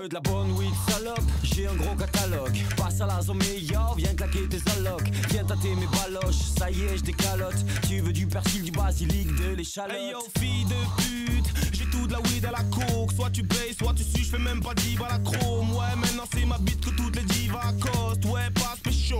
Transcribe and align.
Veux 0.00 0.08
de 0.08 0.14
la 0.14 0.20
bonne 0.20 0.52
weed 0.52 0.72
salope. 0.88 1.20
J'ai 1.42 1.66
un 1.66 1.74
gros 1.74 1.94
catalogue. 1.94 2.56
Passe 2.76 3.00
à 3.00 3.06
la 3.06 3.20
zone 3.20 3.38
meilleur, 3.38 3.94
viens 3.96 4.14
claquer 4.14 4.48
tes 4.48 4.60
allocs. 4.72 5.10
Viens 5.30 5.44
tâter 5.44 5.74
mes 5.74 5.86
baloches, 5.86 6.36
ça 6.58 6.70
y 6.70 6.82
est 6.82 6.98
je 6.98 7.02
décalote. 7.02 7.56
Tu 7.86 8.00
veux 8.00 8.12
du 8.12 8.26
persil, 8.26 8.62
du 8.62 8.70
basilic, 8.70 9.28
de 9.36 9.54
l'échalote. 9.56 9.96
Hey 9.96 10.12
yo 10.12 10.20
fille 10.38 10.64
de 10.64 11.02
pute, 11.02 11.46
j'ai 11.72 11.84
tout 11.86 12.06
de 12.06 12.12
la 12.12 12.20
weed 12.20 12.44
à 12.46 12.52
la 12.52 12.62
coke. 12.64 13.12
Soit 13.14 13.30
tu 13.30 13.42
payes, 13.42 13.74
soit 13.78 13.92
tu 13.94 14.02
suis, 14.02 14.24
je 14.24 14.30
fais 14.30 14.38
même 14.38 14.62
pas 14.62 14.74
10 14.74 14.96
à 15.06 15.08
la 15.10 15.18
chrome. 15.18 15.70
Ouais 15.72 15.96
maintenant 15.96 16.24
c'est 16.32 16.46
ma 16.46 16.58
bite 16.58 16.80
que 16.80 16.90
toutes 16.90 17.16
les 17.16 17.24
divas 17.24 17.72
costent 17.80 18.24
Ouais 18.24 18.48
passe 18.54 18.80
pécho 18.82 19.16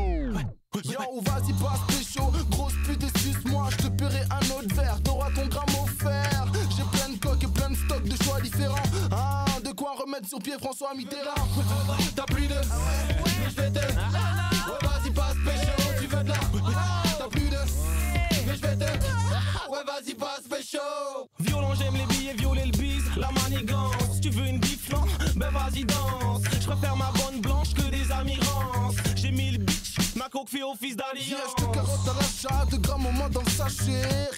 Yo, 0.84 1.20
vas-y, 1.22 1.52
passe 1.54 1.80
pécho, 1.88 1.99
sur 10.30 10.38
pied 10.38 10.54
François 10.60 10.94
Mitterrand. 10.94 11.34
T'as 12.14 12.24
plus 12.24 12.46
de. 12.46 12.54
Mais 12.54 13.50
je 13.50 13.60
vais 13.60 13.70
te. 13.70 13.78
Ouais, 13.80 14.78
vas-y, 14.82 15.10
passe 15.10 15.34
pécho, 15.44 15.72
tu 16.00 16.06
veux 16.06 16.22
de 16.22 16.28
la. 16.28 16.34
T'as 17.18 17.28
plus 17.28 17.48
de. 17.48 17.56
Mais 18.46 18.54
je 18.54 18.60
vais 18.60 18.76
te. 18.76 18.84
Ouais, 18.84 19.84
vas-y, 19.84 20.14
passe 20.14 20.46
pécho. 20.48 20.78
Violent 21.40 21.74
j'aime 21.74 21.96
les 21.96 22.06
billets, 22.14 22.34
violer 22.34 22.66
le 22.66 22.78
bise, 22.78 23.04
la 23.16 23.30
manigance 23.32 24.20
Tu 24.22 24.30
veux 24.30 24.46
une 24.46 24.60
biflan, 24.60 25.04
ben 25.34 25.50
vas-y 25.50 25.84
danse 25.84 26.42
Je 26.60 26.66
préfère 26.66 26.94
ma 26.94 27.10
bonne 27.10 27.40
blanche 27.40 27.74
que 27.74 27.82
des 27.82 28.12
amirances 28.12 28.96
J'ai 29.16 29.32
mis 29.32 29.52
le 29.52 29.58
bitch, 29.58 30.14
ma 30.14 30.28
coque 30.28 30.48
fait 30.48 30.62
office 30.62 30.94
Yeah, 30.94 31.06
d'alliance 31.12 31.54
je 31.58 31.64
te 31.64 31.70
carotte 31.72 32.08
à 32.08 32.14
l'achat, 32.14 32.66
de 32.66 32.88
au 32.88 32.98
moins 33.12 33.30
dans 33.30 33.42
le 33.42 33.50
sachet. 33.50 34.30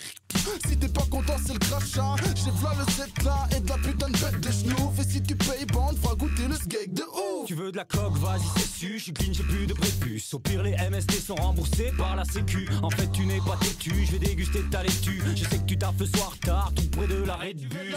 Si 0.68 0.76
t'es 0.76 0.88
pas 0.88 1.04
content, 1.10 1.36
c'est 1.44 1.52
le 1.52 1.58
crachat. 1.58 2.16
J'ai 2.34 2.50
v'là 2.50 2.72
le 2.78 2.92
set 2.92 3.22
là 3.24 3.48
et 3.56 3.60
de 3.60 3.68
la 3.68 3.76
putain 3.78 4.08
de 4.08 4.18
bête 4.18 4.40
de 4.40 4.50
schnouf. 4.50 4.98
Et 4.98 5.08
si 5.08 5.22
tu 5.22 5.36
payes, 5.36 5.66
bande, 5.72 5.96
fera 5.98 6.14
goûter 6.14 6.48
le 6.48 6.54
skate 6.54 6.92
de 6.92 7.02
ouf. 7.02 7.46
Tu 7.46 7.54
veux 7.54 7.72
de 7.72 7.76
la 7.76 7.84
coque, 7.84 8.16
vas-y 8.18 8.42
c'est 8.56 8.66
su, 8.66 8.98
je 8.98 9.02
suis 9.04 9.12
clean, 9.12 9.32
j'ai 9.32 9.42
plus 9.42 9.66
de 9.66 9.74
prépuce 9.74 10.32
Au 10.34 10.38
pire 10.38 10.62
les 10.62 10.76
MST 10.90 11.20
sont 11.20 11.34
remboursés 11.34 11.92
par 11.98 12.14
la 12.14 12.24
sécu 12.24 12.68
En 12.82 12.90
fait 12.90 13.10
tu 13.10 13.26
n'es 13.26 13.38
pas 13.38 13.56
têtu, 13.60 13.92
je 14.06 14.12
vais 14.12 14.18
déguster 14.18 14.62
ta 14.70 14.82
laitue 14.82 15.22
Je 15.34 15.44
sais 15.44 15.58
que 15.58 15.64
tu 15.64 15.76
taffes 15.76 15.98
le 15.98 16.06
soir 16.06 16.36
tard, 16.44 16.72
tout 16.74 16.88
près 16.90 17.06
de 17.06 17.24
l'arrêt 17.24 17.54
de 17.54 17.66
bus 17.66 17.96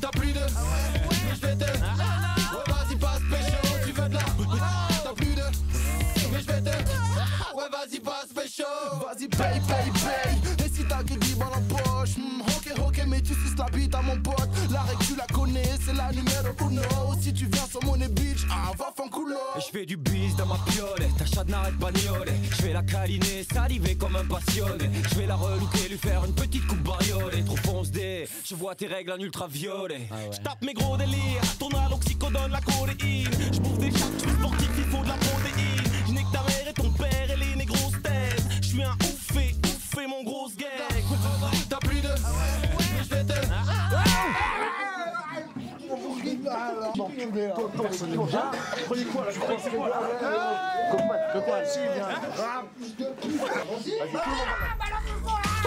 T'as 0.00 0.08
plus 0.10 0.32
de. 0.32 0.40
Mais 0.40 1.34
je 1.34 1.46
vais 1.46 1.56
te. 1.56 1.64
Ouais, 1.64 2.64
vas-y, 2.66 2.96
passe 2.96 3.20
pécho, 3.30 3.86
tu 3.86 3.92
veux 3.92 4.08
de 4.08 4.14
la. 4.14 4.20
T'as 5.04 5.12
plus 5.14 5.34
de. 5.34 5.42
Mais 6.32 6.40
je 6.40 6.46
vais 6.46 6.60
te. 6.60 6.68
Ouais, 6.68 7.68
vas-y, 7.70 8.00
passe 8.00 8.28
pécho. 8.34 8.64
Vas-y, 8.92 9.28
paye, 9.28 9.60
paye, 9.60 9.92
paye. 9.92 10.66
Et 10.66 10.68
si 10.68 10.84
t'as 10.88 11.02
que 11.02 11.14
la 13.60 13.66
bite 13.76 13.94
à 13.94 14.02
mon 14.02 14.16
pote. 14.20 14.48
La 14.70 14.80
règle, 14.80 15.04
tu 15.04 15.16
la 15.16 15.26
connais, 15.26 15.70
c'est 15.84 15.92
la 15.92 16.10
numéro 16.10 16.48
uno. 16.66 16.82
Si 17.20 17.32
tu 17.32 17.46
viens 17.46 17.66
sur 17.70 17.84
mon 17.84 17.98
bitch, 17.98 18.46
ah, 18.50 18.72
va 18.78 18.92
fan 18.96 19.10
culo. 19.10 19.36
Et 19.56 19.60
je 19.60 19.66
fais 19.66 19.86
du 19.86 19.96
bis 19.96 20.34
dans 20.36 20.46
ma 20.46 20.56
piole, 20.66 21.06
ta 21.18 21.26
chatte 21.26 21.48
n'arrête 21.48 21.78
pas 21.78 21.90
Je 21.94 22.62
vais 22.62 22.72
la 22.72 22.82
câliner, 22.82 23.46
saliver 23.52 23.96
comme 23.96 24.16
un 24.16 24.24
passionné. 24.24 24.90
Je 25.10 25.14
vais 25.16 25.26
la 25.26 25.36
relooker, 25.36 25.88
lui 25.90 25.98
faire 25.98 26.24
une 26.24 26.34
petite 26.34 26.66
coupe 26.66 26.82
bariolée. 26.82 27.44
Trop 27.44 27.56
fonce 27.56 27.90
des, 27.90 28.26
je 28.44 28.54
vois 28.54 28.74
tes 28.74 28.86
règles 28.86 29.12
en 29.12 29.18
ultraviolet 29.18 30.08
Je 30.32 30.38
tape 30.38 30.62
mes 30.62 30.74
gros 30.74 30.96
délires, 30.96 31.42
ton 31.58 31.68
aloxicodone, 31.68 32.50
la 32.50 32.60
codéine 32.60 33.28
Je 33.52 33.60
bouffe 33.60 33.78
des 33.78 33.90
chats, 33.90 34.06
je 34.24 34.30
sportif, 34.30 34.70
il 34.78 34.84
faut 34.84 35.02
de 35.02 35.08
la 35.08 35.14
protéine. 35.14 35.84
Je 36.06 36.12
nique 36.12 36.32
ta 36.32 36.42
mère 36.42 36.68
et 36.68 36.72
ton 36.72 36.90
père 36.92 37.30
et 37.30 37.36
les 37.36 37.56
négros 37.56 37.90
Je 38.62 38.66
suis 38.66 38.82
un 38.82 38.94
oufé, 38.94 39.54
oufé 39.64 40.06
mon 40.06 40.22
gros 40.24 40.48
gag 40.56 41.04
T'as 41.68 41.78
plus 41.78 42.00
de. 42.00 42.08
Je 42.08 42.69
vais 43.10 43.24
te. 43.24 43.40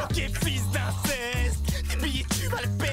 Ok 0.04 0.16
fils 0.44 0.64
d'inceste 0.72 1.90
Tes 1.90 1.96
billets 1.98 2.26
tu 2.30 2.48
vas 2.48 2.62
le 2.62 2.70
perdre 2.78 2.93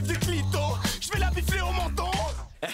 clito. 0.00 0.58
Je 1.00 1.10
vais 1.12 1.18
la 1.18 1.30
bifler 1.30 1.60
au 1.60 1.72
menton. 1.72 2.10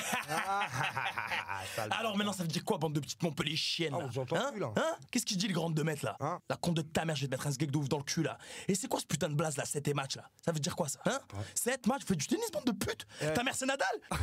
Alors 1.90 2.16
maintenant 2.16 2.32
ça 2.32 2.42
veut 2.42 2.48
dire 2.48 2.62
quoi 2.64 2.76
bande 2.78 2.92
de 2.92 3.00
petites 3.00 3.22
Montpellier 3.22 3.56
chiennes 3.56 3.94
Ah, 3.96 4.00
là 4.02 4.08
Hein 4.40 4.50
plus, 4.52 4.60
là. 4.60 4.70
Hein 4.76 4.94
Qu'est-ce 5.10 5.24
qu'il 5.24 5.38
dit 5.38 5.48
le 5.48 5.54
grand 5.54 5.70
de 5.70 5.82
mètres 5.82 6.04
là 6.04 6.16
Hein 6.20 6.40
La 6.50 6.56
compte 6.56 6.74
de 6.74 6.82
ta 6.82 7.04
mère 7.06 7.16
je 7.16 7.22
vais 7.22 7.26
te 7.28 7.30
mettre 7.32 7.46
un 7.46 7.52
sgeg 7.52 7.70
de 7.70 7.76
ouf 7.78 7.88
dans 7.88 7.96
le 7.98 8.02
cul 8.04 8.22
là. 8.22 8.36
Et 8.68 8.74
c'est 8.74 8.86
quoi 8.88 9.00
ce 9.00 9.06
putain 9.06 9.28
de 9.30 9.34
blaze 9.34 9.56
là 9.56 9.64
7 9.64 9.94
match 9.94 10.16
là 10.16 10.28
Ça 10.44 10.52
veut 10.52 10.60
dire 10.60 10.76
quoi 10.76 10.88
ça 10.88 10.98
Hein 11.06 11.18
7 11.54 11.86
matchs 11.86 12.02
fais 12.06 12.16
du 12.16 12.26
tennis 12.26 12.50
bande 12.52 12.64
de 12.66 12.72
pute 12.72 13.06
Ta 13.34 13.42
mère 13.42 13.54
c'est 13.54 13.64
Nadal 13.66 13.88